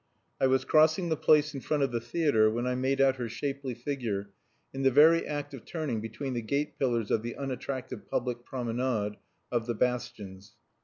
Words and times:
I 0.41 0.47
was 0.47 0.65
crossing 0.65 1.09
the 1.09 1.15
place 1.15 1.53
in 1.53 1.59
front 1.61 1.83
of 1.83 1.91
the 1.91 2.01
theatre 2.01 2.49
when 2.49 2.65
I 2.65 2.73
made 2.73 2.99
out 2.99 3.17
her 3.17 3.29
shapely 3.29 3.75
figure 3.75 4.31
in 4.73 4.81
the 4.81 4.89
very 4.89 5.27
act 5.27 5.53
of 5.53 5.63
turning 5.63 6.01
between 6.01 6.33
the 6.33 6.41
gate 6.41 6.79
pillars 6.79 7.11
of 7.11 7.21
the 7.21 7.35
unattractive 7.35 8.07
public 8.09 8.43
promenade 8.43 9.17
of 9.51 9.67
the 9.67 9.75
Bastions. 9.75 10.55